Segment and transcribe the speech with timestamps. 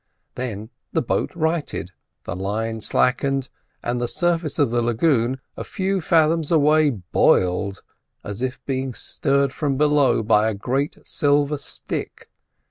[0.33, 1.91] Then the boat righted;
[2.23, 3.49] the line slackened,
[3.83, 7.83] and the surface of the lagoon, a few fathoms away, boiled
[8.23, 12.31] as if being stirred from below by a great silver stick.